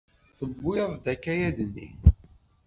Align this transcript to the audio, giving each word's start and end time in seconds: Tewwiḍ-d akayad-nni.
Tewwiḍ-d 0.37 1.05
akayad-nni. 1.13 1.89